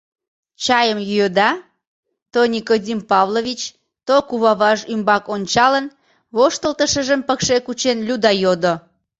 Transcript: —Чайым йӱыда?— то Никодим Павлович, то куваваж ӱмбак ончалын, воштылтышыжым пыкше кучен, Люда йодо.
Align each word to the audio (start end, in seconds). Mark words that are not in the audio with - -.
—Чайым 0.63 0.99
йӱыда?— 1.09 1.51
то 2.33 2.39
Никодим 2.53 2.99
Павлович, 3.11 3.59
то 4.05 4.13
куваваж 4.29 4.79
ӱмбак 4.93 5.23
ончалын, 5.35 5.85
воштылтышыжым 6.35 7.21
пыкше 7.27 7.57
кучен, 7.65 7.97
Люда 8.07 8.31
йодо. 8.43 8.73